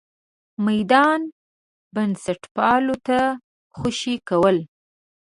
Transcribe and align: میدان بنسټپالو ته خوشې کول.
میدان 0.67 1.21
بنسټپالو 1.95 2.95
ته 3.07 3.19
خوشې 3.77 4.15
کول. 4.27 4.57